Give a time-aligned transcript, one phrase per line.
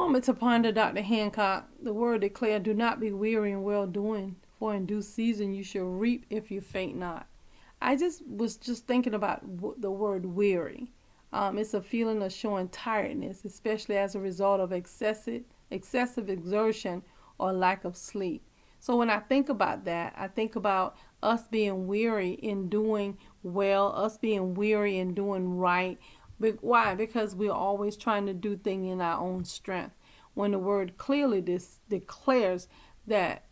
[0.00, 1.02] Moment to ponder, Dr.
[1.02, 1.68] Hancock.
[1.82, 5.62] The word declared, Do not be weary in well doing, for in due season you
[5.62, 7.26] shall reap if you faint not.
[7.82, 9.42] I just was just thinking about
[9.78, 10.90] the word weary.
[11.34, 17.02] Um, it's a feeling of showing tiredness, especially as a result of excessive excessive exertion
[17.38, 18.42] or lack of sleep.
[18.78, 23.92] So when I think about that, I think about us being weary in doing well,
[23.94, 25.98] us being weary in doing right.
[26.60, 26.94] Why?
[26.94, 29.94] Because we're always trying to do things in our own strength.
[30.34, 32.68] When the word clearly dis- declares
[33.06, 33.44] that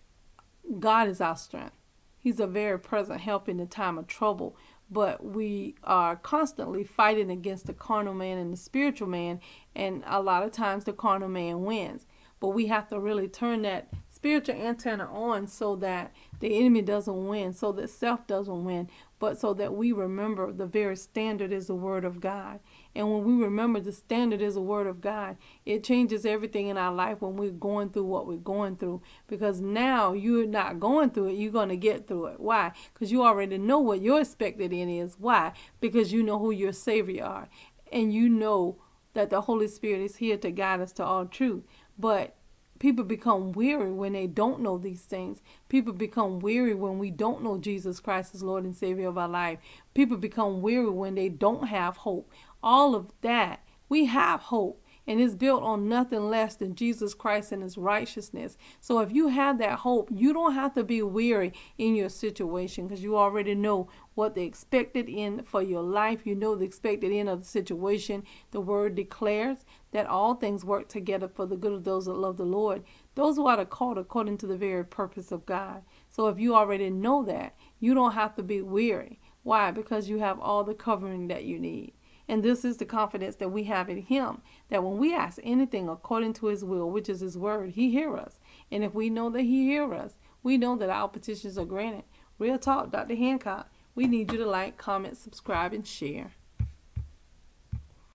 [0.79, 1.75] God is our strength,
[2.21, 4.57] He's a very present help in the time of trouble.
[4.91, 9.41] But we are constantly fighting against the carnal man and the spiritual man,
[9.75, 12.07] and a lot of times the carnal man wins.
[12.41, 17.29] But we have to really turn that spiritual antenna on so that the enemy doesn't
[17.29, 18.91] win, so that self doesn't win,
[19.21, 22.59] but so that we remember the very standard is the word of God.
[22.97, 26.77] And when we remember the standard is the word of God, it changes everything in
[26.77, 29.03] our life when we're going through what we're going through.
[29.29, 32.41] Because now you're not going through it, you're going to get through it.
[32.41, 32.73] Why?
[32.93, 35.15] Because you already know what your expected end is.
[35.17, 35.53] Why?
[35.79, 37.49] Because you know who your Savior are.
[37.93, 38.79] And you know
[39.15, 41.63] that the Holy Spirit is here to guide us to all truth.
[41.97, 42.35] But
[42.79, 45.41] People become weary when they don't know these things.
[45.69, 49.29] People become weary when we don't know Jesus Christ as Lord and Savior of our
[49.29, 49.59] life.
[49.95, 52.31] People become weary when they don't have hope.
[52.63, 57.51] All of that, we have hope and it's built on nothing less than Jesus Christ
[57.51, 58.59] and his righteousness.
[58.79, 62.87] So if you have that hope, you don't have to be weary in your situation
[62.87, 66.27] because you already know what the expected end for your life.
[66.27, 68.23] You know the expected end of the situation.
[68.51, 72.37] The word declares that all things work together for the good of those that love
[72.37, 75.85] the Lord, those who are called according to the very purpose of God.
[76.11, 79.21] So if you already know that, you don't have to be weary.
[79.43, 79.71] Why?
[79.71, 81.95] Because you have all the covering that you need.
[82.29, 85.89] And this is the confidence that we have in Him that when we ask anything
[85.89, 88.41] according to His will, which is His word, He hears us.
[88.71, 92.05] And if we know that He hears us, we know that our petitions are granted.
[92.39, 93.17] Real talk, Dr.
[93.17, 93.71] Hancock.
[93.95, 96.33] We need you to like, comment, subscribe, and share.